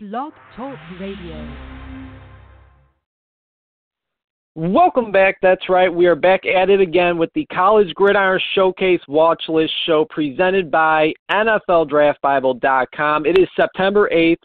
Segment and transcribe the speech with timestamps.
[0.00, 1.56] Blog Talk Radio.
[4.54, 5.38] Welcome back.
[5.42, 5.92] That's right.
[5.92, 10.70] We are back at it again with the College Gridiron Showcase Watch List Show presented
[10.70, 13.26] by NFLDraftBible.com.
[13.26, 14.36] It is September 8th,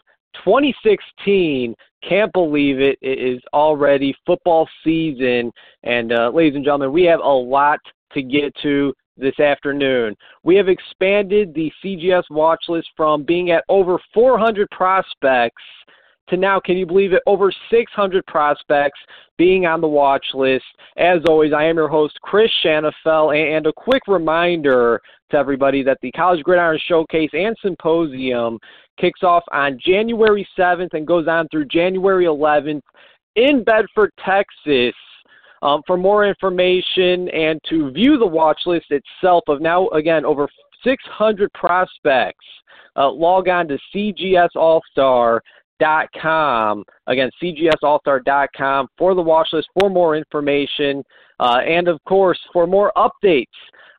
[0.44, 1.76] 2016.
[2.02, 2.98] Can't believe it.
[3.00, 5.52] It is already football season.
[5.84, 7.78] And, uh, ladies and gentlemen, we have a lot
[8.14, 10.16] to get to this afternoon.
[10.42, 15.62] We have expanded the CGS watch list from being at over 400 prospects
[16.28, 18.98] to now, can you believe it, over 600 prospects
[19.36, 20.64] being on the watch list.
[20.96, 25.00] As always, I am your host, Chris Shanafelt, and a quick reminder
[25.30, 28.58] to everybody that the College Gridiron Showcase and Symposium
[28.98, 32.82] kicks off on January 7th and goes on through January 11th
[33.36, 34.94] in Bedford, Texas.
[35.62, 40.48] Um, for more information and to view the watch list itself of now, again, over
[40.84, 42.44] 600 prospects,
[42.96, 46.84] uh, log on to cgsallstar.com.
[47.06, 51.02] Again, cgsallstar.com for the watch list, for more information,
[51.40, 53.46] uh, and of course, for more updates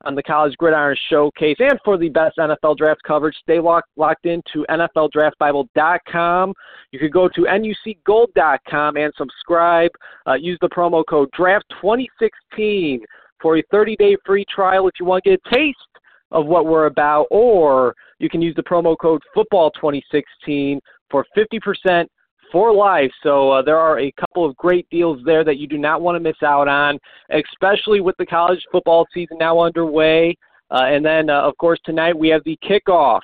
[0.05, 3.35] on the College Gridiron Showcase and for the best NFL draft coverage.
[3.41, 6.53] Stay locked, locked into NFLDraftBible.com.
[6.91, 9.91] You could go to NUCGold.com and subscribe.
[10.27, 12.99] Uh, use the promo code DRAFT2016
[13.41, 15.77] for a 30 day free trial if you want to get a taste
[16.31, 22.07] of what we're about, or you can use the promo code FOOTBALL2016 for 50%
[22.51, 23.11] for life.
[23.23, 26.15] So uh, there are a couple of great deals there that you do not want
[26.15, 30.35] to miss out on, especially with the college football season now underway.
[30.71, 33.21] Uh, and then, uh, of course, tonight we have the kickoff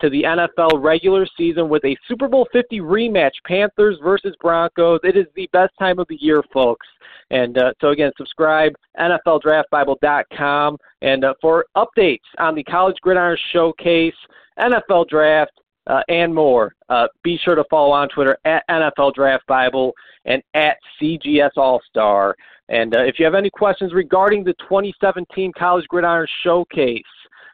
[0.00, 5.00] to the NFL regular season with a Super Bowl 50 rematch, Panthers versus Broncos.
[5.04, 6.86] It is the best time of the year, folks.
[7.30, 10.76] And uh, so, again, subscribe, NFLDraftBible.com.
[11.00, 14.14] And uh, for updates on the College Gridiron Showcase,
[14.58, 15.52] NFL Draft,
[15.86, 16.74] uh, and more.
[16.88, 19.92] Uh, be sure to follow on Twitter at NFL Draft Bible
[20.24, 22.36] and at CGS All Star.
[22.68, 27.02] And uh, if you have any questions regarding the 2017 College Gridiron Showcase,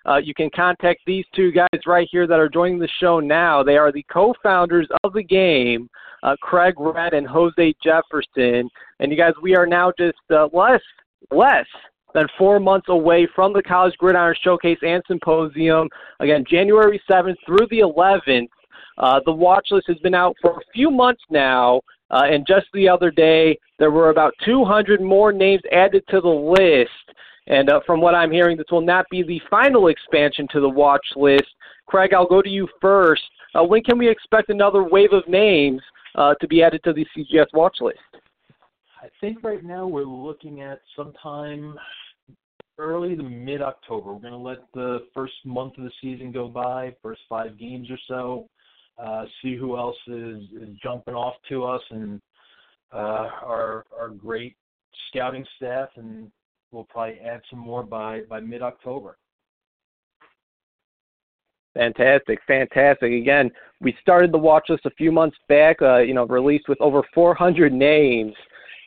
[0.07, 3.63] uh, you can contact these two guys right here that are joining the show now.
[3.63, 5.91] They are the co-founders of the game,
[6.23, 8.71] uh, Craig Red and Jose Jefferson.
[9.01, 10.81] And you guys, we are now just uh, less
[11.31, 11.67] less
[12.15, 15.89] than four months away from the College Gridiron Showcase and Symposium.
[16.21, 18.49] Again, January 7th through the 11th.
[18.99, 21.81] Uh, the watch list has been out for a few months now,
[22.11, 26.29] uh, and just the other day, there were about 200 more names added to the
[26.29, 26.91] list.
[27.47, 30.69] And uh, from what I'm hearing, this will not be the final expansion to the
[30.69, 31.47] watch list.
[31.87, 33.23] Craig, I'll go to you first.
[33.55, 35.81] Uh, when can we expect another wave of names
[36.15, 37.99] uh, to be added to the CGS watch list?
[39.01, 41.79] I think right now we're looking at sometime
[42.79, 44.13] early to mid October.
[44.13, 47.89] We're going to let the first month of the season go by, first five games
[47.91, 48.49] or so,
[48.99, 52.21] uh, see who else is, is jumping off to us, and
[52.93, 54.57] uh, our our great
[55.09, 56.31] scouting staff, and
[56.73, 59.17] we'll probably add some more by by mid October.
[61.75, 63.13] Fantastic, fantastic.
[63.13, 65.81] Again, we started the watch list a few months back.
[65.81, 68.35] Uh, you know, released with over 400 names,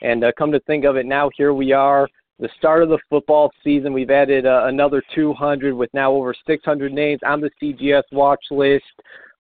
[0.02, 2.08] and uh, come to think of it, now here we are
[2.42, 3.94] the start of the football season.
[3.94, 8.84] We've added uh, another 200 with now over 600 names on the CGS watch list.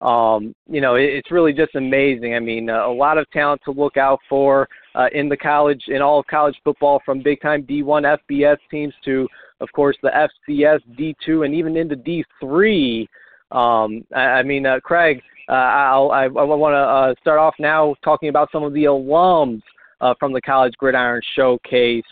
[0.02, 2.34] Um, you know, it, it's really just amazing.
[2.34, 5.82] I mean, uh, a lot of talent to look out for uh, in the college,
[5.88, 9.26] in all of college football, from big time D1 FBS teams to,
[9.60, 13.06] of course, the FCS D2 and even into D3.
[13.50, 17.54] Um, I, I mean, uh, Craig, uh, I'll, I, I want to uh, start off
[17.58, 19.62] now talking about some of the alums
[20.00, 22.04] uh, from the College Gridiron Showcase.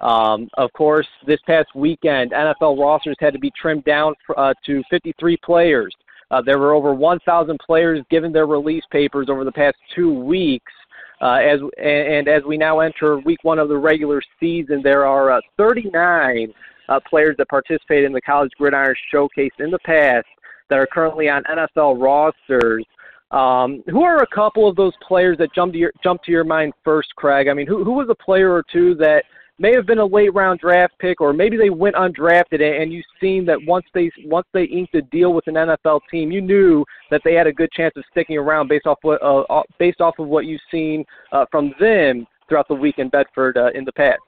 [0.00, 4.82] Um, of course, this past weekend, NFL rosters had to be trimmed down uh, to
[4.90, 5.94] 53 players.
[6.30, 10.72] Uh, there were over 1,000 players given their release papers over the past two weeks.
[11.22, 15.06] Uh, as and, and as we now enter week one of the regular season, there
[15.06, 16.52] are uh, 39
[16.88, 20.26] uh, players that participated in the College Gridiron Showcase in the past
[20.68, 22.84] that are currently on NFL rosters.
[23.32, 26.44] Um, who are a couple of those players that jumped to your jump to your
[26.44, 27.48] mind first, Craig?
[27.48, 29.24] I mean, who who was a player or two that
[29.58, 33.04] may have been a late round draft pick, or maybe they went undrafted, and you've
[33.20, 36.84] seen that once they once they inked a deal with an NFL team, you knew
[37.10, 40.00] that they had a good chance of sticking around based off what uh, uh, based
[40.00, 43.84] off of what you've seen uh, from them throughout the week in Bedford uh, in
[43.84, 44.20] the past.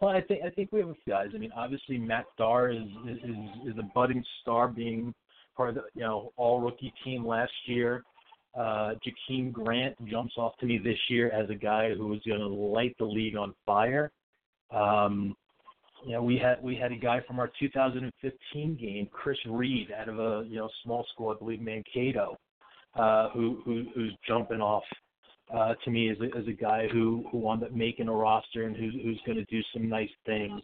[0.00, 1.28] Well, I think I think we have a few guys.
[1.34, 3.36] I mean, obviously Matt Darr is is
[3.66, 5.14] is a budding star, being
[5.58, 8.04] part of the you know all rookie team last year.
[8.56, 12.40] Uh, Jakeem Grant jumps off to me this year as a guy who is going
[12.40, 14.10] to light the league on fire.
[14.70, 15.36] Um,
[16.06, 20.08] you know, we had we had a guy from our 2015 game, Chris Reed, out
[20.08, 22.38] of a you know small school, I believe Mankato,
[22.94, 24.84] uh, who, who who's jumping off
[25.54, 28.64] uh, to me as a, as a guy who who wound up making a roster
[28.64, 30.62] and who's who's going to do some nice things.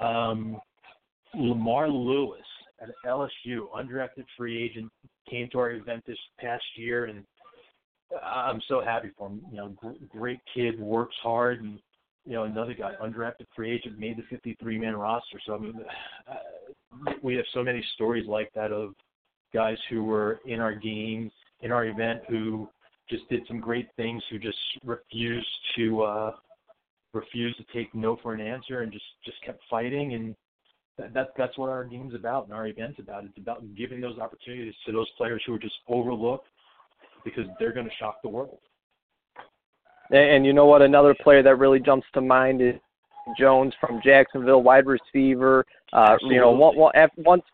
[0.00, 0.58] Um,
[1.34, 2.40] Lamar Louis
[2.80, 4.90] at LSU, undrafted free agent,
[5.28, 7.24] came to our event this past year, and
[8.24, 9.42] I'm so happy for him.
[9.50, 11.78] You know, great kid, works hard, and
[12.24, 15.40] you know another guy, undrafted free agent, made the 53 man roster.
[15.46, 15.74] So I mean,
[16.28, 18.94] uh, we have so many stories like that of
[19.52, 21.30] guys who were in our game,
[21.60, 22.68] in our event, who
[23.08, 25.46] just did some great things, who just refused
[25.76, 26.32] to uh,
[27.12, 30.34] refused to take no for an answer, and just just kept fighting and
[30.98, 33.24] that, that that's what our game's about and our event's about.
[33.24, 36.46] It's about giving those opportunities to those players who are just overlooked
[37.24, 38.58] because they're going to shock the world.
[40.10, 40.82] And, and you know what?
[40.82, 42.74] Another player that really jumps to mind is
[43.38, 45.64] Jones from Jacksonville, wide receiver.
[45.92, 46.50] Uh, you know,
[47.18, 47.44] once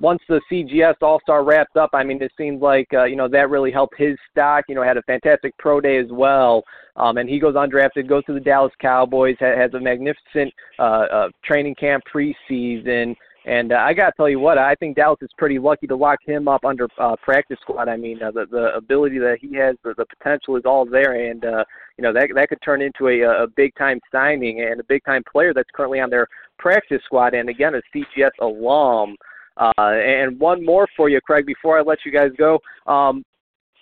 [0.00, 3.28] once the CGS All Star wrapped up, I mean, it seemed like uh, you know
[3.28, 4.64] that really helped his stock.
[4.68, 6.64] You know, had a fantastic pro day as well,
[6.96, 10.82] um, and he goes undrafted, goes to the Dallas Cowboys, has, has a magnificent uh,
[10.82, 13.14] uh, training camp preseason.
[13.46, 15.96] And uh, I got to tell you what, I think Dallas is pretty lucky to
[15.96, 17.88] lock him up under uh, practice squad.
[17.88, 21.30] I mean, uh, the the ability that he has, the, the potential is all there,
[21.30, 21.64] and uh,
[21.98, 25.04] you know that that could turn into a, a big time signing and a big
[25.04, 26.26] time player that's currently on their
[26.58, 27.34] practice squad.
[27.34, 29.16] And again, a CGS alum.
[29.56, 32.58] And one more for you, Craig, before I let you guys go.
[32.86, 33.24] Um,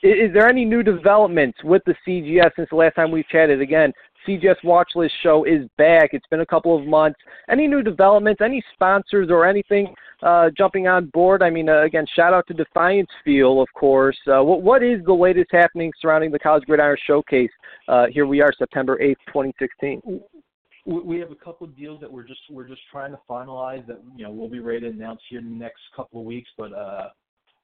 [0.02, 3.60] is, is there any new developments with the CGS since the last time we chatted?
[3.60, 3.92] Again,
[4.26, 6.10] CGS Watchlist show is back.
[6.12, 7.18] It's been a couple of months.
[7.48, 11.42] Any new developments, any sponsors or anything uh, jumping on board?
[11.42, 14.18] I mean, uh, again, shout out to Defiance Fuel, of course.
[14.26, 17.50] Uh, what, what is the latest happening surrounding the College Gridiron Showcase?
[17.88, 20.20] Uh, here we are, September 8th, 2016
[20.84, 24.00] we have a couple of deals that we're just we're just trying to finalize that
[24.16, 26.50] you know we'll be ready to announce here in the next couple of weeks.
[26.58, 27.08] But uh,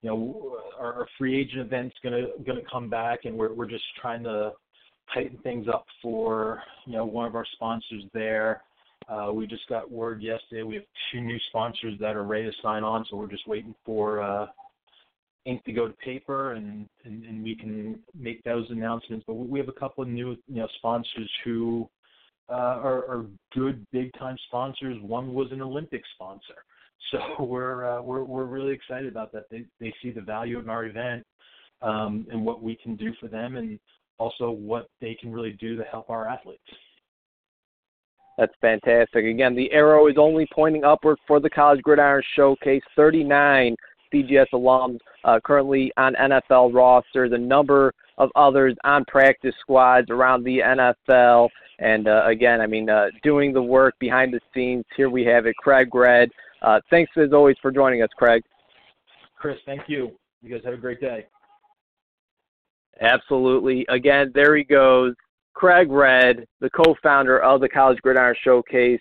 [0.02, 3.84] you know our, our free agent event's gonna gonna come back, and we're we're just
[4.00, 4.52] trying to
[5.12, 8.62] tighten things up for you know one of our sponsors there.
[9.08, 12.52] Uh, we just got word yesterday we have two new sponsors that are ready to
[12.62, 14.46] sign on, so we're just waiting for uh,
[15.44, 19.24] ink to go to paper, and, and and we can make those announcements.
[19.26, 21.88] But we have a couple of new you know sponsors who
[22.50, 24.96] uh, are, are good big time sponsors.
[25.02, 26.64] One was an Olympic sponsor,
[27.10, 29.44] so we're uh, we're we're really excited about that.
[29.50, 31.24] They they see the value of our event
[31.82, 33.78] um, and what we can do for them, and
[34.18, 36.62] also what they can really do to help our athletes.
[38.38, 39.24] That's fantastic.
[39.24, 42.82] Again, the arrow is only pointing upward for the College Gridiron Showcase.
[42.94, 43.74] 39
[44.12, 50.42] CGS alums uh, currently on NFL rosters, a number of others on practice squads around
[50.42, 51.48] the NFL.
[51.78, 54.84] And uh, again, I mean, uh, doing the work behind the scenes.
[54.96, 56.30] Here we have it, Craig Red.
[56.62, 58.42] Uh, thanks as always for joining us, Craig.
[59.36, 60.10] Chris, thank you.
[60.42, 61.26] You guys have a great day.
[63.00, 63.86] Absolutely.
[63.88, 65.14] Again, there he goes.
[65.54, 69.00] Craig Red, the co-founder of the College Gridiron Showcase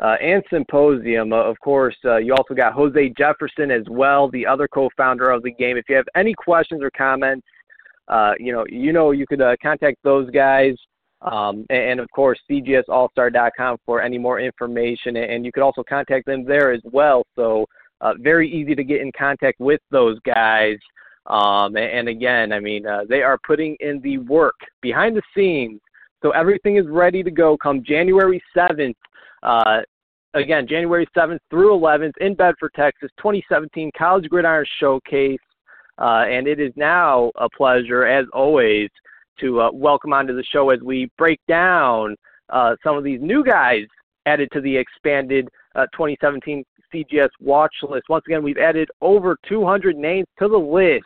[0.00, 1.32] uh, and Symposium.
[1.32, 5.42] Uh, of course, uh, you also got Jose Jefferson as well, the other co-founder of
[5.42, 5.76] the game.
[5.76, 7.46] If you have any questions or comments,
[8.06, 10.74] uh, you know, you know, you could uh, contact those guys.
[11.20, 15.16] Um, and, and, of course, cgsallstar.com for any more information.
[15.16, 17.24] And you could also contact them there as well.
[17.34, 17.66] So,
[18.00, 20.76] uh, very easy to get in contact with those guys.
[21.26, 25.80] Um, and, and, again, I mean, they are putting in the work behind the scenes.
[26.22, 28.94] So everything is ready to go come January 7th.
[29.42, 29.80] Uh,
[30.34, 35.38] again, January 7th through 11th in Bedford, Texas, 2017 College Gridiron Showcase.
[35.98, 38.88] Uh, and it is now a pleasure, as always,
[39.40, 42.14] to uh, welcome onto the show as we break down
[42.50, 43.84] uh, some of these new guys
[44.26, 46.64] added to the expanded uh, 2017
[46.94, 48.08] CGS watch list.
[48.08, 51.04] Once again, we've added over 200 names to the list,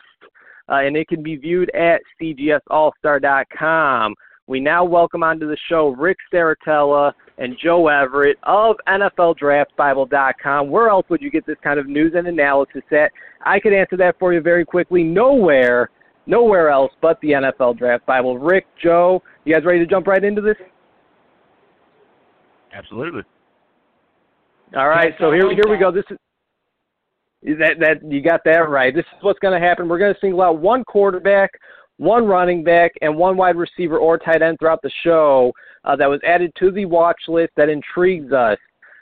[0.69, 4.15] uh, and it can be viewed at cgsallstar.com.
[4.47, 10.69] We now welcome onto the show Rick Serritella and Joe Everett of NFLDraftBible.com.
[10.69, 13.11] Where else would you get this kind of news and analysis at?
[13.45, 15.03] I could answer that for you very quickly.
[15.03, 15.89] Nowhere
[16.25, 18.37] nowhere else but the NFL Draft Bible.
[18.37, 20.55] Rick, Joe, you guys ready to jump right into this?
[22.73, 23.23] Absolutely.
[24.75, 25.91] All right, so here here we go.
[25.91, 26.05] This
[27.43, 28.93] is that that you got that right.
[28.93, 29.87] This is what's going to happen.
[29.87, 31.51] We're going to single out one quarterback,
[32.03, 35.53] one running back, and one wide receiver or tight end throughout the show
[35.85, 38.57] uh, that was added to the watch list that intrigues us.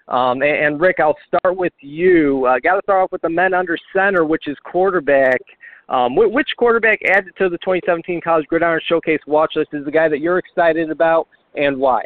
[0.08, 2.46] Um, and, and, Rick, I'll start with you.
[2.46, 5.42] Uh, got to start off with the men under center, which is quarterback.
[5.90, 10.08] Um, which quarterback added to the 2017 College Gridiron Showcase watch list is the guy
[10.08, 12.04] that you're excited about, and why?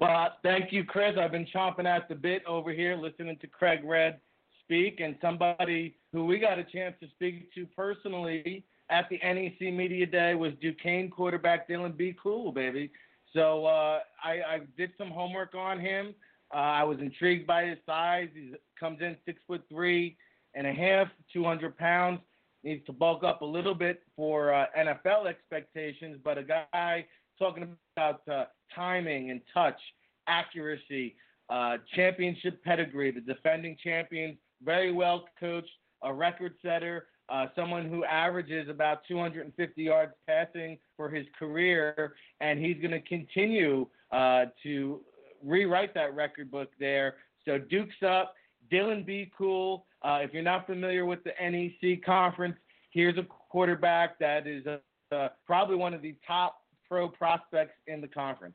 [0.00, 1.14] Well, thank you, Chris.
[1.18, 4.20] I've been chomping at the bit over here listening to Craig Red
[4.64, 9.72] speak, and somebody who we got a chance to speak to personally at the NEC
[9.72, 12.90] Media Day was Duquesne quarterback Dillon Buechel, baby.
[13.34, 16.14] So uh, I, I did some homework on him.
[16.52, 18.28] Uh, I was intrigued by his size.
[18.34, 20.16] He comes in six foot three
[20.54, 22.20] and a half, 200 pounds.
[22.64, 27.06] Needs to bulk up a little bit for uh, NFL expectations, but a guy
[27.38, 29.78] talking about uh, timing and touch,
[30.26, 31.14] accuracy,
[31.50, 35.70] uh, championship pedigree, the defending champions, very well coached,
[36.02, 42.58] a record setter, uh, someone who averages about 250 yards passing for his career, and
[42.58, 45.00] he's going to continue uh, to
[45.44, 47.16] rewrite that record book there.
[47.44, 48.34] So Duke's up.
[48.70, 49.82] Dillon Buechel.
[50.02, 52.56] Uh, if you're not familiar with the NEC conference,
[52.90, 54.64] here's a quarterback that is
[55.12, 58.54] uh, probably one of the top pro prospects in the conference.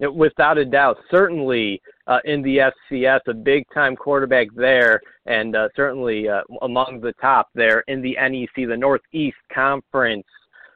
[0.00, 5.68] Without a doubt, certainly uh, in the FCS, a big time quarterback there, and uh,
[5.76, 10.26] certainly uh, among the top there in the NEC, the Northeast Conference.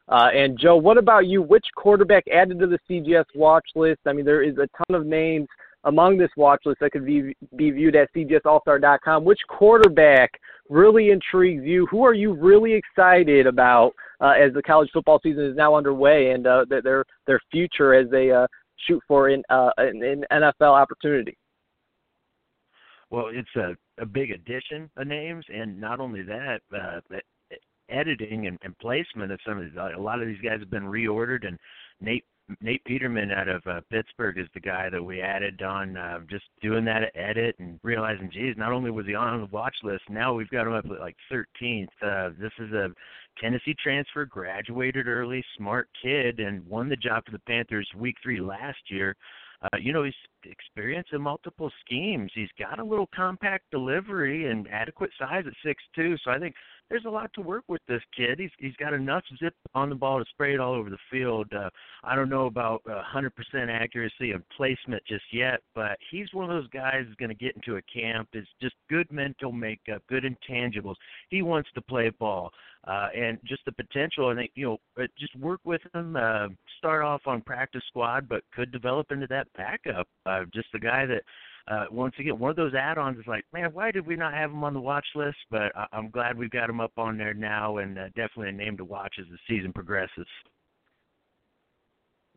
[0.08, 1.42] Uh, and Joe, what about you?
[1.42, 4.00] Which quarterback added to the CGS watch list?
[4.06, 5.48] I mean, there is a ton of names
[5.84, 9.24] among this watch list that could be, be viewed at cgsallstar.com.
[9.24, 10.30] Which quarterback
[10.70, 11.86] really intrigues you?
[11.86, 16.30] Who are you really excited about uh, as the college football season is now underway
[16.30, 18.46] and uh, their their future as they uh,
[18.86, 21.36] shoot for an, uh, an, an NFL opportunity?
[23.10, 27.00] Well, it's a, a big addition of names, and not only that, uh,
[27.90, 29.76] editing and, and placement of some of these.
[29.76, 31.58] A lot of these guys have been reordered, and
[32.00, 32.24] Nate
[32.60, 36.44] Nate Peterman out of uh, Pittsburgh is the guy that we added on uh, just
[36.62, 40.32] doing that edit and realizing, geez, not only was he on the watch list, now
[40.32, 41.88] we've got him up at like 13th.
[42.02, 42.88] Uh, this is a
[43.40, 48.40] Tennessee transfer, graduated early, smart kid, and won the job for the Panthers week three
[48.40, 49.14] last year.
[49.60, 50.14] Uh, you know, he's
[50.44, 52.30] experienced in multiple schemes.
[52.34, 56.16] He's got a little compact delivery and adequate size at six two.
[56.24, 56.54] So I think
[56.90, 58.38] there's a lot to work with this kid.
[58.38, 61.46] He's he's got enough zip on the ball to spray it all over the field.
[61.52, 61.70] Uh,
[62.02, 63.30] I don't know about uh, 100%
[63.68, 67.54] accuracy and placement just yet, but he's one of those guys who's going to get
[67.56, 68.28] into a camp.
[68.32, 70.96] Is just good mental makeup, good intangibles.
[71.28, 72.50] He wants to play ball,
[72.86, 74.28] uh, and just the potential.
[74.28, 76.16] I think you know, uh, just work with him.
[76.16, 80.08] Uh, start off on practice squad, but could develop into that backup.
[80.24, 81.22] Uh, just the guy that
[81.70, 84.50] uh, once again, one of those add-ons is like, man, why did we not have
[84.50, 85.36] him on the watch list?
[85.50, 88.52] But I- I'm glad we've got him up on there now, and uh, definitely a
[88.52, 90.26] name to watch as the season progresses.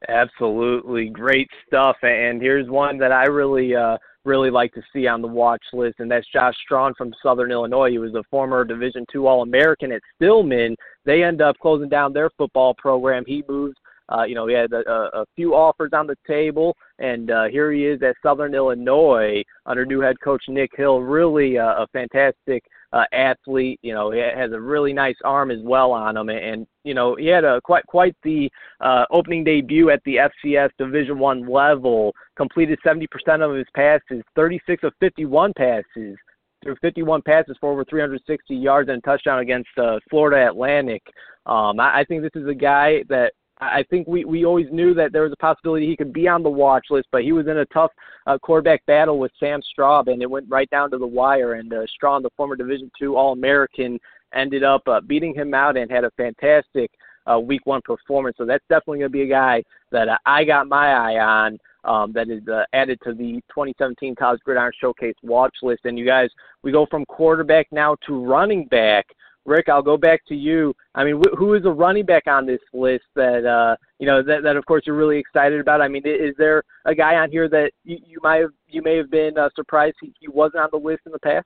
[0.09, 5.21] Absolutely great stuff, and here's one that I really, uh, really like to see on
[5.21, 7.91] the watch list, and that's Josh Straughn from Southern Illinois.
[7.91, 10.75] He was a former Division two All-American at Stillman.
[11.05, 13.23] They end up closing down their football program.
[13.27, 13.75] He moves
[14.09, 17.71] uh, you know, he had a, a few offers on the table, and uh, here
[17.71, 21.01] he is at Southern Illinois under new head coach Nick Hill.
[21.01, 23.79] Really uh, a fantastic uh, athlete.
[23.81, 26.93] You know, he has a really nice arm as well on him, and, and you
[26.93, 28.49] know, he had a quite quite the
[28.81, 32.13] uh, opening debut at the FCS Division One level.
[32.35, 33.05] Completed 70%
[33.41, 36.17] of his passes, 36 of 51 passes
[36.63, 41.01] threw 51 passes for over 360 yards and a touchdown against uh, Florida Atlantic.
[41.45, 44.95] Um, I, I think this is a guy that I think we, we always knew
[44.95, 47.47] that there was a possibility he could be on the watch list, but he was
[47.47, 47.91] in a tough
[48.25, 51.53] uh, quarterback battle with Sam Straub, and it went right down to the wire.
[51.53, 53.99] And uh, Straub, the former Division two All American,
[54.33, 56.89] ended up uh, beating him out and had a fantastic
[57.31, 58.35] uh, Week One performance.
[58.37, 61.59] So that's definitely going to be a guy that uh, I got my eye on.
[61.83, 65.85] Um, that is uh, added to the 2017 College Gridiron Showcase watch list.
[65.85, 66.29] And you guys,
[66.61, 69.07] we go from quarterback now to running back.
[69.45, 70.73] Rick, I'll go back to you.
[70.93, 74.21] I mean, wh- who is a running back on this list that uh, you know
[74.21, 75.81] that, that of course you're really excited about?
[75.81, 78.97] I mean, is there a guy on here that you, you might have you may
[78.97, 81.45] have been uh, surprised he, he wasn't on the list in the past?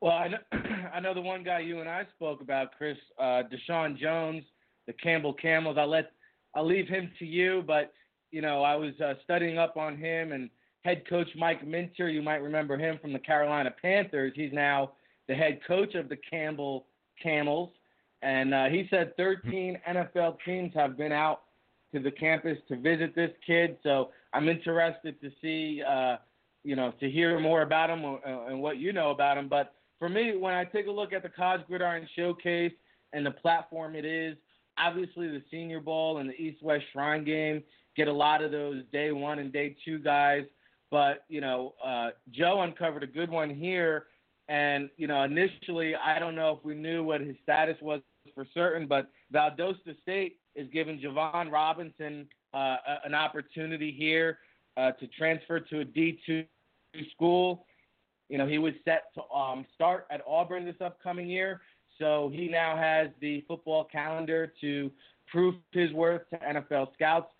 [0.00, 0.38] Well, I know,
[0.94, 4.44] I know the one guy you and I spoke about, Chris uh, Deshaun Jones,
[4.86, 5.76] the Campbell Camels.
[5.78, 6.12] I'll let
[6.54, 7.92] I'll leave him to you, but
[8.30, 10.48] you know I was uh, studying up on him and
[10.82, 12.08] head coach Mike Minter.
[12.08, 14.32] You might remember him from the Carolina Panthers.
[14.36, 14.92] He's now
[15.28, 16.86] the head coach of the Campbell
[17.22, 17.70] Camels,
[18.22, 21.42] and uh, he said 13 NFL teams have been out
[21.92, 23.76] to the campus to visit this kid.
[23.82, 26.16] So I'm interested to see, uh,
[26.64, 29.48] you know, to hear more about him uh, and what you know about him.
[29.48, 32.72] But for me, when I take a look at the College Gridiron Showcase
[33.12, 34.36] and the platform it is,
[34.78, 37.62] obviously the Senior Bowl and the East West Shrine Game
[37.96, 40.44] get a lot of those day one and day two guys.
[40.90, 44.06] But you know, uh, Joe uncovered a good one here
[44.48, 48.00] and, you know, initially, I don't know if we knew what his status was
[48.34, 54.38] for certain, but Valdosta State is giving Jovon Robinson uh, an opportunity here
[54.76, 56.46] uh, to transfer to a D2
[57.12, 57.66] school.
[58.28, 61.60] you know, he was set to um, start at Auburn this upcoming year.
[61.98, 64.90] So he now has the football calendar to
[65.26, 67.30] prove his worth to NFL scouts.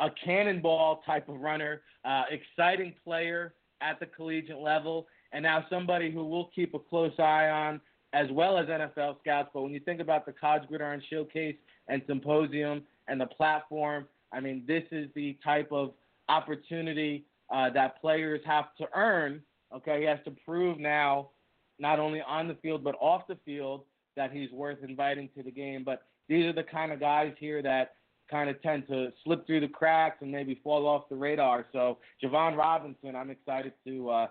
[0.00, 6.10] A cannonball type of runner, uh, exciting player at the collegiate level, and now somebody
[6.10, 7.80] who we'll keep a close eye on
[8.12, 9.50] as well as NFL scouts.
[9.54, 11.56] But when you think about the College Gridiron Showcase
[11.88, 15.92] and Symposium and the platform, I mean, this is the type of
[16.28, 19.42] opportunity uh, that players have to earn.
[19.74, 21.30] Okay, he has to prove now,
[21.78, 23.82] not only on the field but off the field,
[24.16, 25.82] that he's worth inviting to the game.
[25.84, 27.94] But these are the kind of guys here that
[28.30, 31.66] kind of tend to slip through the cracks and maybe fall off the radar.
[31.72, 34.26] So Jovon Robinson, I'm excited to uh,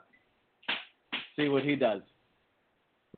[1.35, 2.01] see what he does.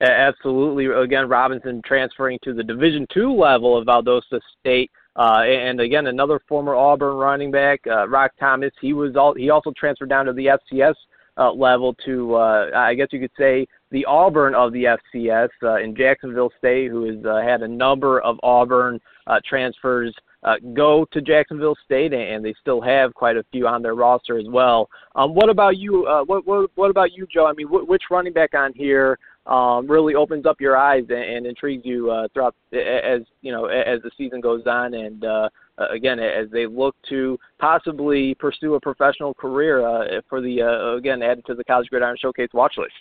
[0.02, 0.86] Absolutely.
[0.88, 4.92] Again, Robinson transferring to the Division two level of Valdosta State.
[5.16, 8.72] Uh, and again, another former Auburn running back, uh, Rock Thomas.
[8.82, 10.96] He was all, he also transferred down to the FCS
[11.38, 15.76] uh, level to, uh, I guess you could say, the Auburn of the FCS uh,
[15.76, 21.06] in Jacksonville State, who has uh, had a number of Auburn uh, transfers uh, go
[21.12, 24.90] to Jacksonville State, and they still have quite a few on their roster as well.
[25.16, 26.06] Um, what about you?
[26.06, 27.48] Uh, what, what what about you, Joe?
[27.48, 31.18] I mean, wh- which running back on here um, really opens up your eyes and,
[31.18, 35.50] and intrigues you uh, throughout as you know as the season goes on, and uh,
[35.78, 41.22] again as they look to possibly pursue a professional career uh, for the uh, again
[41.22, 42.94] added to the College Gridiron Showcase watch list.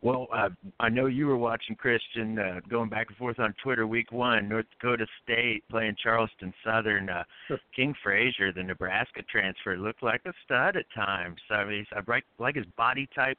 [0.00, 3.86] Well, uh, I know you were watching Christian uh, going back and forth on Twitter
[3.86, 4.48] week one.
[4.48, 7.08] North Dakota State playing Charleston Southern.
[7.08, 7.24] Uh,
[7.74, 11.40] King Frazier, the Nebraska transfer, looked like a stud at times.
[11.50, 13.38] I mean, I like like his body type.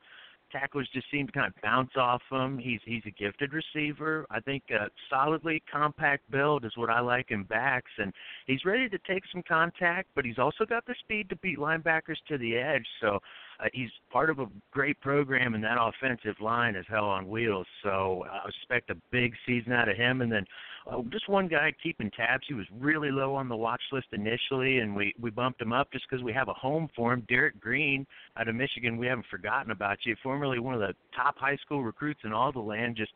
[0.51, 2.57] Tacklers just seem to kind of bounce off him.
[2.57, 4.25] He's he's a gifted receiver.
[4.29, 8.11] I think uh, solidly compact build is what I like in backs, and
[8.47, 12.17] he's ready to take some contact, but he's also got the speed to beat linebackers
[12.27, 12.85] to the edge.
[12.99, 13.19] So
[13.59, 17.67] uh, he's part of a great program, and that offensive line is hell on wheels.
[17.83, 20.21] So I expect a big season out of him.
[20.21, 20.45] And then
[20.89, 22.43] uh, just one guy keeping tabs.
[22.47, 25.91] He was really low on the watch list initially, and we we bumped him up
[25.91, 27.25] just because we have a home for him.
[27.27, 28.05] Derrick Green
[28.37, 28.97] out of Michigan.
[28.97, 30.15] We haven't forgotten about you.
[30.23, 32.95] Formerly one of the top high school recruits in all the land.
[32.95, 33.11] Just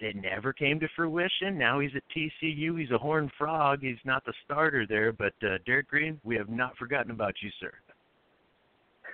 [0.00, 1.56] it never came to fruition.
[1.56, 2.78] Now he's at TCU.
[2.78, 3.78] He's a horned frog.
[3.82, 7.50] He's not the starter there, but uh, Derrick Green, we have not forgotten about you,
[7.60, 7.72] sir.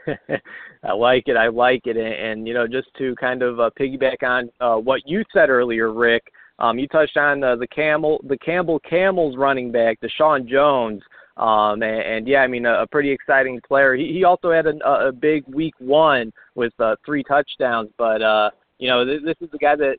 [0.82, 1.36] I like it.
[1.36, 1.96] I like it.
[1.96, 5.50] And, and you know, just to kind of uh, piggyback on uh, what you said
[5.50, 6.24] earlier, Rick,
[6.58, 11.02] um, you touched on uh, the Camel, the Campbell Camels running back, Deshaun Jones.
[11.36, 13.94] Um, and, and yeah, I mean, a, a pretty exciting player.
[13.94, 14.76] He, he also had a,
[15.08, 19.50] a big week one with uh, three touchdowns, but uh, you know, this, this is
[19.50, 19.96] the guy that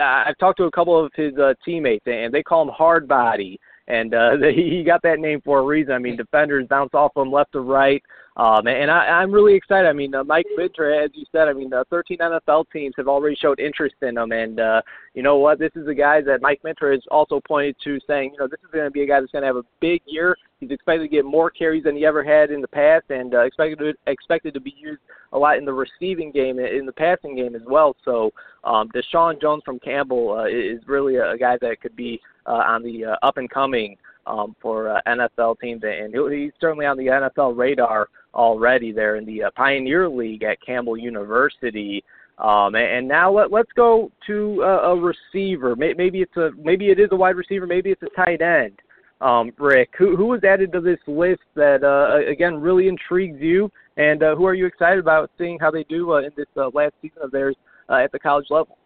[0.00, 3.58] I've talked to a couple of his uh, teammates, and they call him Hard Body
[3.90, 5.92] and uh, he got that name for a reason.
[5.92, 8.02] I mean, defenders bounce off him left to right,
[8.36, 9.88] um, and I, I'm really excited.
[9.88, 13.08] I mean, uh, Mike Minter, as you said, I mean, uh, 13 NFL teams have
[13.08, 14.82] already showed interest in him, and uh,
[15.14, 15.58] you know what?
[15.58, 18.60] This is a guy that Mike Minter has also pointed to, saying, you know, this
[18.60, 20.36] is going to be a guy that's going to have a big year.
[20.60, 23.40] He's expected to get more carries than he ever had in the past, and uh,
[23.40, 25.00] expected to, expected to be used
[25.32, 27.96] a lot in the receiving game, in the passing game as well.
[28.04, 28.30] So,
[28.62, 32.82] um, Deshaun Jones from Campbell uh, is really a guy that could be uh, on
[32.82, 37.06] the uh, up and coming um, for uh, NFL teams, and he's certainly on the
[37.06, 42.04] NFL radar already there in the uh, Pioneer League at Campbell University.
[42.38, 45.76] Um, and now let, let's go to a, a receiver.
[45.76, 47.66] Maybe it's a maybe it is a wide receiver.
[47.66, 48.80] Maybe it's a tight end.
[49.20, 53.70] Um, Rick, who who was added to this list that uh, again really intrigues you,
[53.98, 56.70] and uh, who are you excited about seeing how they do uh, in this uh,
[56.72, 57.56] last season of theirs
[57.90, 58.78] uh, at the college level?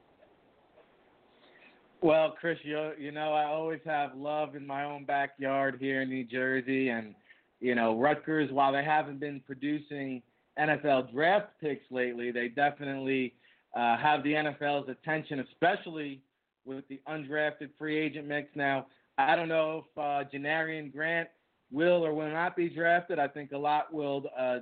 [2.03, 6.09] Well, Chris, you you know I always have love in my own backyard here in
[6.09, 7.15] New Jersey, and
[7.61, 8.51] you know Rutgers.
[8.51, 10.23] While they haven't been producing
[10.59, 13.35] NFL draft picks lately, they definitely
[13.75, 16.21] uh, have the NFL's attention, especially
[16.65, 18.49] with the undrafted free agent mix.
[18.55, 18.87] Now,
[19.19, 21.29] I don't know if uh, Janarion Grant
[21.71, 23.19] will or will not be drafted.
[23.19, 24.59] I think a lot will uh,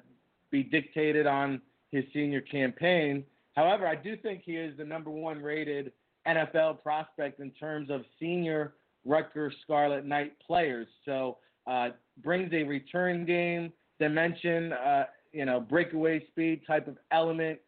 [0.51, 3.25] be dictated on his senior campaign.
[3.55, 5.93] However, I do think he is the number one rated
[6.27, 8.75] NFL prospect in terms of senior
[9.05, 10.87] Rutgers Scarlet Knight players.
[11.05, 11.91] So uh,
[12.23, 17.59] brings a return game dimension, uh, you know, breakaway speed type of element,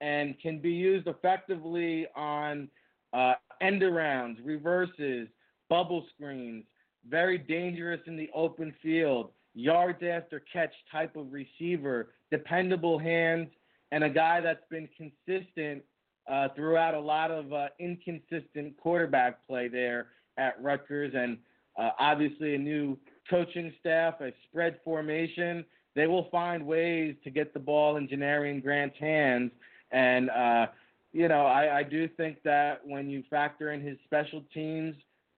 [0.00, 2.68] and can be used effectively on
[3.12, 5.28] uh, end arounds, reverses,
[5.68, 6.64] bubble screens.
[7.08, 13.48] Very dangerous in the open field, yards after catch type of receiver, dependable hands,
[13.92, 15.82] and a guy that's been consistent
[16.30, 21.38] uh, throughout a lot of uh, inconsistent quarterback play there at Rutgers, and
[21.78, 27.54] uh, obviously a new coaching staff, a spread formation, they will find ways to get
[27.54, 29.50] the ball in Janarion Grant's hands.
[29.92, 30.66] And uh,
[31.12, 34.96] you know, I, I do think that when you factor in his special teams,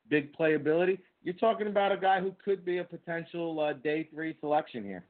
[0.09, 4.37] big playability, you're talking about a guy who could be a potential uh, day three
[4.41, 5.05] selection here.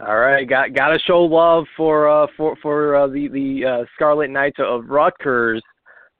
[0.00, 3.84] All right, got got to show love for uh, for for uh, the the uh,
[3.96, 5.60] Scarlet Knights of Rutgers.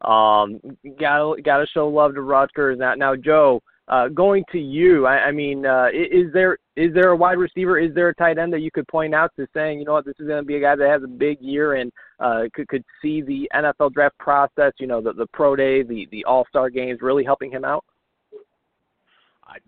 [0.02, 0.60] Um,
[0.98, 2.78] got got to show love to Rutgers.
[2.78, 5.06] Now, now Joe, uh, going to you.
[5.06, 7.78] I, I mean, uh, is there is there a wide receiver?
[7.78, 10.04] Is there a tight end that you could point out to saying, you know what,
[10.04, 12.68] this is going to be a guy that has a big year and uh, could
[12.68, 16.44] could see the NFL draft process, you know, the the pro day, the the All
[16.48, 17.84] Star games, really helping him out?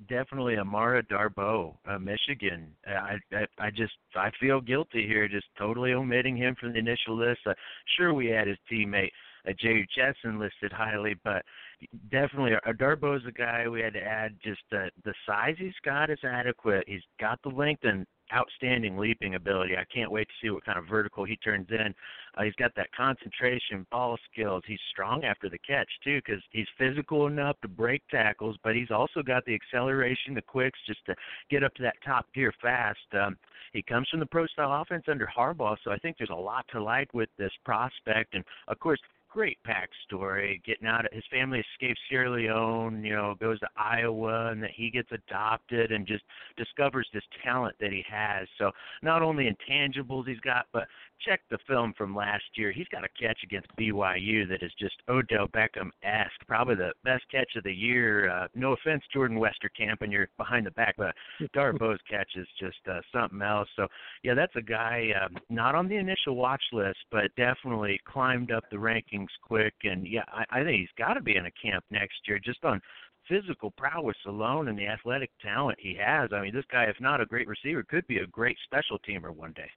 [0.08, 2.68] definitely Amara Darboh, uh, Michigan.
[2.86, 7.16] I, I I just I feel guilty here, just totally omitting him from the initial
[7.16, 7.40] list.
[7.46, 7.54] Uh,
[7.96, 9.10] sure, we had his teammate
[9.48, 11.44] uh, Jehu Chesson listed highly, but
[12.10, 14.36] definitely uh, Darboh is a guy we had to add.
[14.42, 16.84] Just uh, the size he's got is adequate.
[16.86, 19.76] He's got the length and outstanding leaping ability.
[19.76, 21.94] I can't wait to see what kind of vertical he turns in.
[22.36, 24.62] Uh, he's got that concentration, ball skills.
[24.66, 28.90] He's strong after the catch too, because he's physical enough to break tackles, but he's
[28.90, 31.14] also got the acceleration, the quicks, just to
[31.50, 32.98] get up to that top gear fast.
[33.20, 33.36] Um,
[33.72, 36.64] he comes from the pro style offense under Harbaugh, so I think there's a lot
[36.72, 38.34] to like with this prospect.
[38.34, 39.00] And of course,
[39.30, 40.60] great pack story.
[40.66, 44.72] Getting out of his family escapes Sierra Leone, you know, goes to Iowa, and that
[44.74, 46.24] he gets adopted and just
[46.56, 48.48] discovers this talent that he has.
[48.58, 48.70] So
[49.02, 50.88] not only intangibles he's got, but
[51.26, 52.72] check the film from last year.
[52.72, 57.24] He's got a catch against BYU that is just Odell Beckham esque, probably the best
[57.30, 58.30] catch of the year.
[58.30, 61.14] Uh, no offense, Jordan Westerkamp, and you're behind the back, but
[61.54, 63.68] Darboh's catch is just uh, something else.
[63.76, 63.86] So
[64.22, 68.64] yeah, that's a guy um, not on the initial watch list, but definitely climbed up
[68.70, 69.74] the rankings quick.
[69.84, 72.64] And yeah, I, I think he's got to be in a camp next year just
[72.64, 72.80] on
[73.28, 76.30] physical prowess alone and the athletic talent he has.
[76.32, 79.34] I mean, this guy, if not a great receiver, could be a great special teamer
[79.34, 79.70] one day.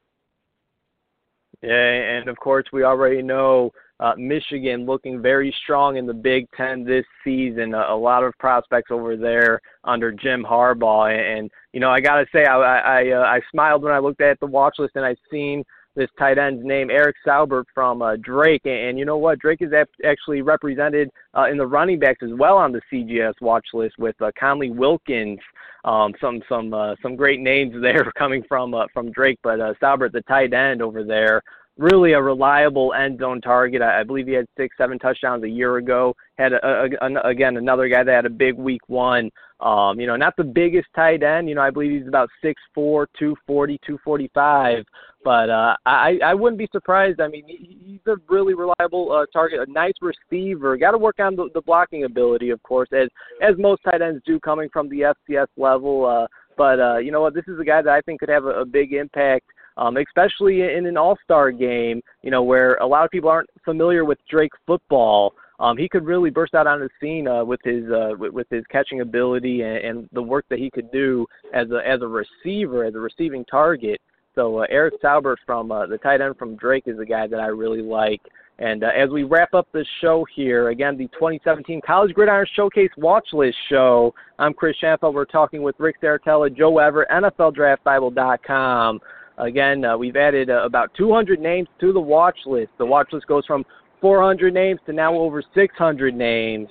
[1.64, 3.72] Yeah, and of course we already know
[4.02, 7.74] uh, Michigan looking very strong in the Big Ten this season.
[7.74, 12.02] A, a lot of prospects over there under Jim Harbaugh, and, and you know I
[12.02, 15.06] gotta say I I, uh, I smiled when I looked at the watch list and
[15.06, 15.64] I seen
[15.96, 18.62] this tight end's name, Eric Saubert from uh, Drake.
[18.66, 19.40] And, and you know what?
[19.40, 19.72] Drake is
[20.06, 24.20] actually represented uh, in the running backs as well on the CGS watch list with
[24.22, 25.40] uh, Conley Wilkins.
[25.86, 29.74] Um, some some uh, some great names there coming from uh, from Drake, but uh,
[29.82, 31.42] Saubert, the tight end over there,
[31.78, 33.82] really a reliable end zone target.
[33.82, 36.16] I, I believe he had six, seven touchdowns a year ago.
[36.38, 39.30] Had a, a, a, again another guy that had a big week one.
[39.60, 41.48] Um, you know, not the biggest tight end.
[41.48, 44.84] You know, I believe he's about six four, two forty, two forty five.
[45.24, 47.22] But uh, I I wouldn't be surprised.
[47.22, 50.76] I mean, he's a really reliable uh, target, a nice receiver.
[50.78, 53.08] Got to work on the, the blocking ability, of course, as
[53.42, 56.06] as most tight ends do coming from the FCS level.
[56.06, 57.34] Uh, but uh, you know what?
[57.34, 59.46] This is a guy that I think could have a, a big impact
[59.78, 64.06] um, especially in an all-star game, you know, where a lot of people aren't familiar
[64.06, 65.34] with Drake football.
[65.60, 68.64] Um, he could really burst out on the scene uh, with his uh, with, his
[68.72, 72.84] catching ability and, and the work that he could do as a as a receiver,
[72.84, 74.02] as a receiving target.
[74.36, 77.40] So uh, Eric Saubert from uh, the tight end from Drake is a guy that
[77.40, 78.22] I really like.
[78.60, 82.92] And uh, as we wrap up this show here, again, the 2017 College Gridiron Showcase
[82.98, 84.14] Watch List Show.
[84.38, 85.14] I'm Chris Shanafelt.
[85.14, 89.00] We're talking with Rick Serritella, Joe Everett, NFLDraftBible.com.
[89.38, 92.72] Again, uh, we've added uh, about 200 names to the watch list.
[92.78, 93.66] The watch list goes from
[94.02, 96.70] 400 names to now over 600 names.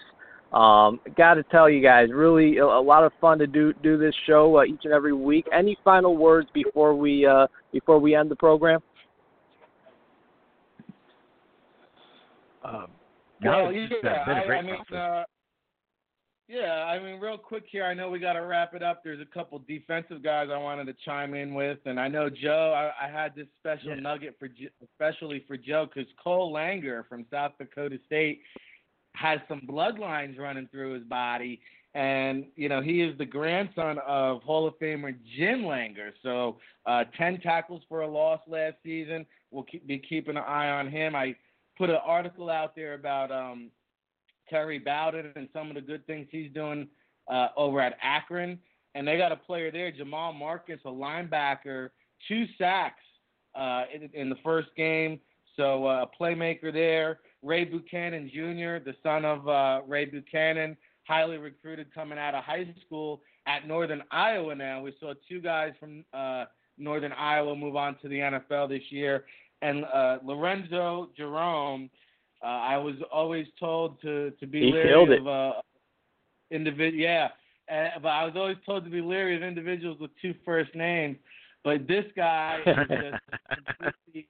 [0.52, 3.96] Um, Got to tell you guys, really a, a, lot of fun to do do
[3.96, 5.46] this show uh, each and every week.
[5.50, 8.80] Any final words before we uh, before we end the program?
[12.62, 12.88] Um,
[13.40, 15.24] no, well, yeah, I, I mean, uh,
[16.52, 17.84] yeah, I mean, real quick here.
[17.84, 19.02] I know we got to wrap it up.
[19.02, 22.74] There's a couple defensive guys I wanted to chime in with, and I know Joe.
[22.76, 24.00] I, I had this special yeah.
[24.00, 24.50] nugget for
[24.84, 28.42] especially for Joe because Cole Langer from South Dakota State
[29.14, 31.58] has some bloodlines running through his body,
[31.94, 36.10] and you know he is the grandson of Hall of Famer Jim Langer.
[36.22, 39.24] So, uh, ten tackles for a loss last season.
[39.50, 41.16] We'll keep, be keeping an eye on him.
[41.16, 41.34] I
[41.78, 43.70] put an article out there about um,
[44.52, 46.86] Terry Bowden and some of the good things he's doing
[47.32, 48.58] uh, over at Akron.
[48.94, 51.88] And they got a player there, Jamal Marcus, a linebacker,
[52.28, 53.00] two sacks
[53.54, 55.18] uh, in, in, the first game.
[55.56, 57.20] So uh, a playmaker there.
[57.42, 62.72] Ray Buchanan Jr., the son of uh, Ray Buchanan, highly recruited coming out of high
[62.84, 64.82] school at Northern Iowa now.
[64.82, 66.44] We saw two guys from uh,
[66.76, 69.24] Northern Iowa move on to the NFL this year.
[69.62, 69.86] And
[70.22, 71.88] Lorenzo Jerome–
[72.42, 75.52] uh, I was always told to to be he leery of uh,
[76.50, 77.02] individual.
[77.02, 77.28] Yeah,
[77.70, 81.16] uh, but I was always told to be leery of individuals with two first names.
[81.64, 82.58] But this guy
[84.12, 84.26] just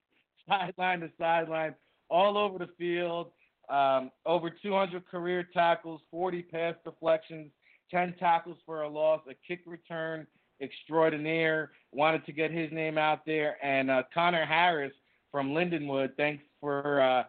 [0.49, 1.75] sideline to sideline,
[2.09, 3.29] all over the field.
[3.69, 7.51] Um, over 200 career tackles, 40 pass deflections,
[7.91, 10.27] 10 tackles for a loss, a kick return
[10.61, 11.71] extraordinaire.
[11.93, 13.57] Wanted to get his name out there.
[13.65, 14.93] And uh, Connor Harris
[15.31, 17.23] from Lindenwood, thanks for uh,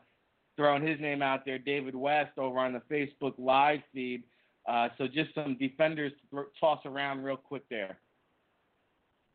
[0.56, 1.58] throwing his name out there.
[1.58, 4.24] David West over on the Facebook live feed.
[4.68, 7.98] Uh, so just some defenders to toss around real quick there.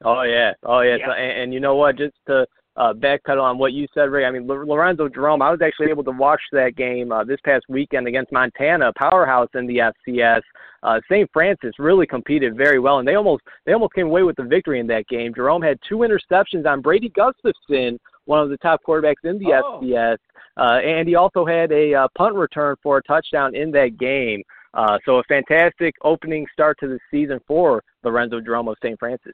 [0.04, 0.96] Oh yeah, oh yeah.
[0.96, 1.06] Yeah.
[1.06, 1.98] So, and, and you know what?
[1.98, 4.24] Just to uh, backpedal on what you said, Ray.
[4.24, 5.42] I mean, Lorenzo Jerome.
[5.42, 9.48] I was actually able to watch that game uh, this past weekend against Montana, powerhouse
[9.54, 10.40] in the FCS.
[10.84, 11.28] Uh, St.
[11.32, 14.78] Francis really competed very well, and they almost they almost came away with the victory
[14.78, 15.34] in that game.
[15.34, 19.80] Jerome had two interceptions on Brady Gustafson, one of the top quarterbacks in the Oh.
[19.80, 20.18] FCS,
[20.58, 24.42] uh, and he also had a uh, punt return for a touchdown in that game.
[24.74, 28.98] Uh, so a fantastic opening start to the season for Lorenzo Jerome of St.
[28.98, 29.32] Francis.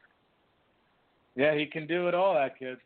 [1.35, 2.79] Yeah, he can do it all, that kid.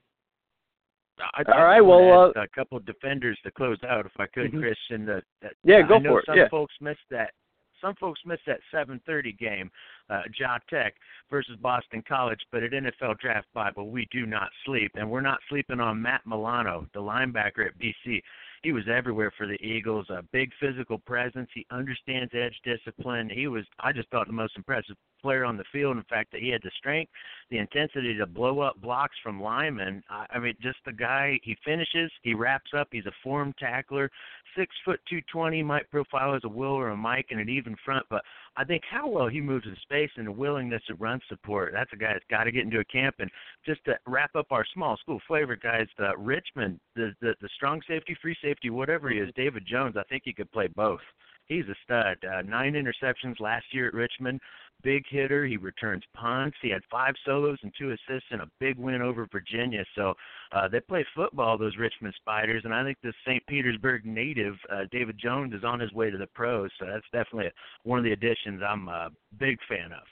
[1.34, 4.26] I, All I right, well, ask a couple of defenders to close out, if I
[4.28, 4.60] could, Mhm.
[4.60, 5.04] Christian.
[5.04, 6.48] The, that, Yeah, go I know for it, Some yeah.
[6.48, 7.34] folks missed that.
[7.82, 9.70] Some folks missed that 7:30 game,
[10.10, 10.94] uh, Ja Tech
[11.30, 12.40] versus Boston College.
[12.50, 16.22] But at NFL Draft Bible, we do not sleep, and we're not sleeping on Matt
[16.26, 18.20] Milano, the linebacker at BC.
[18.62, 20.06] He was everywhere for the Eagles.
[20.10, 21.48] A big physical presence.
[21.54, 23.30] He understands edge discipline.
[23.30, 25.96] He was, I just thought, the most impressive player on the field.
[25.96, 27.10] In fact, that he had the strength,
[27.50, 30.02] the intensity to blow up blocks from linemen.
[30.08, 31.38] I, I mean, just the guy.
[31.42, 32.10] He finishes.
[32.22, 32.88] He wraps up.
[32.90, 34.10] He's a formed tackler.
[34.56, 35.62] Six foot two twenty.
[35.62, 38.22] Might profile as a Will or a Mike and an even front, but
[38.56, 41.72] I think how well he moves in space and the willingness to run support.
[41.72, 43.16] That's a guy that's got to get into a camp.
[43.18, 43.30] And
[43.64, 47.80] just to wrap up our small school flavor guys, uh, Richmond, the, the the strong
[47.86, 49.96] safety, free safety, whatever he is, David Jones.
[49.96, 51.00] I think he could play both.
[51.48, 52.18] He's a stud.
[52.24, 54.40] Uh, nine interceptions last year at Richmond.
[54.82, 55.44] Big hitter.
[55.46, 56.56] He returns punts.
[56.62, 59.84] He had five solos and two assists in a big win over Virginia.
[59.96, 60.14] So
[60.52, 63.44] uh, they play football, those Richmond Spiders, and I think this St.
[63.46, 66.70] Petersburg native, uh, David Jones, is on his way to the pros.
[66.78, 67.50] So that's definitely
[67.82, 70.04] one of the additions I'm a big fan of.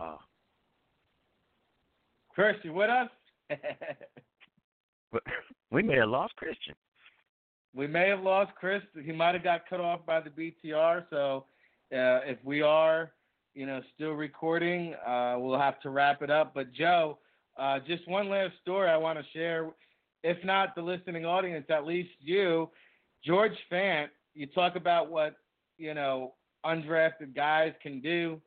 [0.00, 0.18] Oh,
[2.34, 3.08] Chris, you with us?
[5.12, 5.22] but
[5.70, 6.74] we may have lost Christian.
[7.74, 8.82] we may have lost Chris.
[9.04, 11.04] He might have got cut off by the BTR.
[11.10, 11.44] So
[11.92, 13.12] uh, if we are,
[13.54, 16.54] you know, still recording, uh, we'll have to wrap it up.
[16.54, 17.18] But Joe,
[17.58, 19.70] uh, just one last story I want to share.
[20.22, 22.68] If not the listening audience, at least you,
[23.24, 24.08] George Fant.
[24.34, 25.36] You talk about what
[25.78, 28.40] you know undrafted guys can do.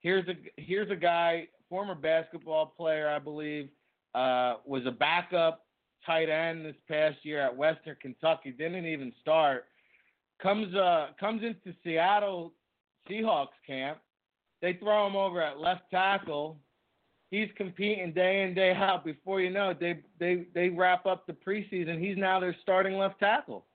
[0.00, 3.68] Here's a here's a guy, former basketball player, I believe,
[4.14, 5.66] uh, was a backup
[6.06, 8.50] tight end this past year at Western Kentucky.
[8.50, 9.64] Didn't even start.
[10.42, 12.52] Comes uh comes into Seattle
[13.08, 13.98] Seahawks camp.
[14.62, 16.58] They throw him over at left tackle.
[17.30, 19.04] He's competing day in day out.
[19.04, 22.00] Before you know it, they they they wrap up the preseason.
[22.00, 23.66] He's now their starting left tackle.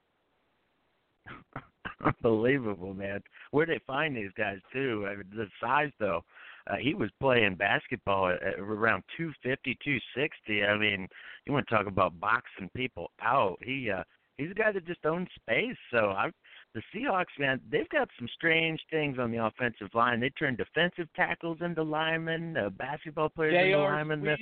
[2.05, 3.21] Unbelievable, man.
[3.51, 5.07] Where they find these guys too?
[5.09, 6.23] I mean, the size though.
[6.67, 10.63] Uh, he was playing basketball at, at around 250, 260.
[10.63, 11.07] I mean,
[11.45, 13.57] you want to talk about boxing people out?
[13.61, 14.03] He uh,
[14.37, 15.77] he's a guy that just owns space.
[15.91, 16.31] So I,
[16.73, 20.19] the Seahawks, man, they've got some strange things on the offensive line.
[20.19, 24.23] They turn defensive tackles into linemen, uh, basketball players into linemen.
[24.23, 24.37] They're,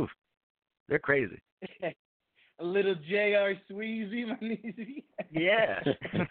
[0.00, 0.10] oof,
[0.88, 1.40] they're crazy.
[1.82, 3.54] a little J.R.
[3.70, 5.02] Sweezy, my niece.
[5.30, 5.80] Yeah.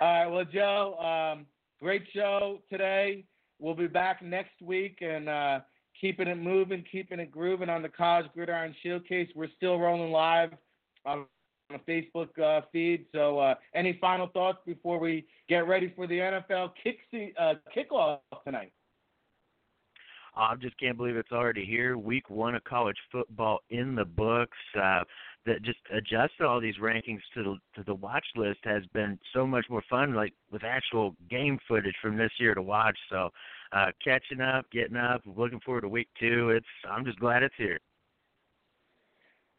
[0.00, 1.46] All right, well, Joe, um,
[1.80, 3.24] great show today.
[3.58, 5.60] We'll be back next week and uh,
[6.00, 9.28] keeping it moving, keeping it grooving on the College Gridiron Showcase.
[9.34, 10.50] We're still rolling live
[11.04, 11.26] on
[11.70, 13.06] the Facebook uh, feed.
[13.12, 17.54] So, uh, any final thoughts before we get ready for the NFL kick se- uh,
[17.76, 18.72] kickoff tonight?
[20.36, 21.98] I just can't believe it's already here.
[21.98, 24.56] Week one of college football in the books.
[24.80, 25.00] Uh,
[25.46, 29.46] that just adjusted all these rankings to the to the watch list has been so
[29.46, 30.14] much more fun.
[30.14, 32.98] Like with actual game footage from this year to watch.
[33.10, 33.30] So
[33.72, 36.50] uh, catching up, getting up, looking forward to week two.
[36.50, 37.78] It's I'm just glad it's here.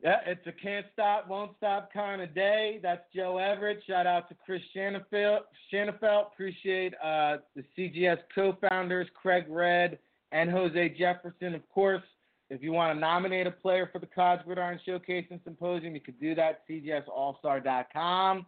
[0.01, 2.79] Yeah, it's a can't stop, won't stop kind of day.
[2.81, 3.83] That's Joe Everett.
[3.85, 5.41] Shout out to Chris Shanafelt.
[5.73, 6.27] Shanafelt.
[6.31, 9.99] Appreciate uh, the CGS co-founders, Craig Red
[10.31, 11.53] and Jose Jefferson.
[11.53, 12.03] Of course,
[12.49, 16.01] if you want to nominate a player for the College Gridiron Showcase and Symposium, you
[16.01, 18.45] could do that at cgsallstar.com.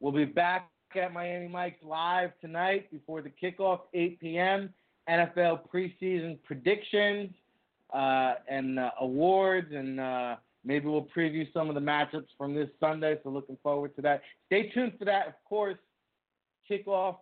[0.00, 4.72] We'll be back at Miami Mike's live tonight before the kickoff, 8 p.m.
[5.08, 7.30] NFL preseason predictions
[7.94, 12.68] uh, and uh, awards and uh, Maybe we'll preview some of the matchups from this
[12.80, 13.16] Sunday.
[13.22, 14.22] So looking forward to that.
[14.46, 15.28] Stay tuned for that.
[15.28, 15.76] Of course,
[16.68, 17.18] kickoff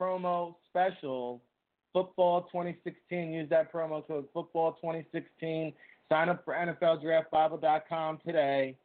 [0.00, 1.42] promo special
[1.96, 3.32] football 2016.
[3.32, 5.72] Use that promo code football 2016.
[6.12, 8.76] Sign up for NFLDraftBible.com today.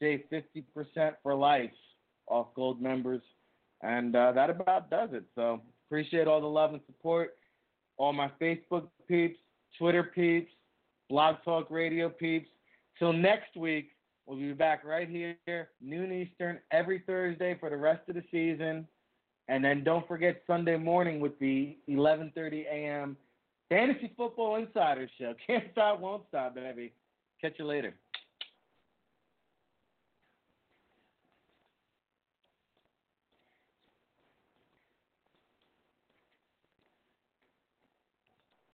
[0.00, 1.70] Save 50% for life
[2.26, 3.22] off gold members.
[3.84, 5.22] And uh, that about does it.
[5.36, 7.36] So appreciate all the love and support.
[7.98, 9.38] All my Facebook peeps,
[9.78, 10.50] Twitter peeps,
[11.08, 12.48] Blog Talk Radio peeps.
[12.98, 13.90] Till next week,
[14.26, 15.36] we'll be back right here,
[15.80, 18.88] noon Eastern, every Thursday for the rest of the season.
[19.48, 23.16] And then don't forget Sunday morning with the 11:30 a.m.
[23.68, 25.34] Fantasy Football Insider Show.
[25.46, 26.92] Can't stop, won't stop, baby.
[27.40, 27.94] Catch you later.